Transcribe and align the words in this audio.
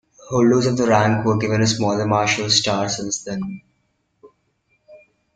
Holders 0.29 0.65
of 0.65 0.77
the 0.77 0.87
ranks 0.87 1.23
were 1.27 1.37
given 1.37 1.61
a 1.61 1.67
smaller 1.67 2.07
marshal's 2.07 2.57
star 2.57 2.89
since 2.89 3.23
then. 3.23 3.61